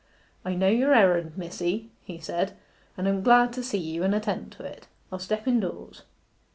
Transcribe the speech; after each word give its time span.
'I 0.43 0.55
know 0.55 0.67
your 0.67 0.95
errand, 0.95 1.37
missie,' 1.37 1.91
he 2.03 2.17
said, 2.17 2.57
'and 2.97 3.07
am 3.07 3.21
glad 3.21 3.53
to 3.53 3.61
see 3.61 3.77
you, 3.77 4.01
and 4.01 4.15
attend 4.15 4.51
to 4.53 4.63
it. 4.63 4.87
I'll 5.11 5.19
step 5.19 5.47
indoors. 5.47 6.01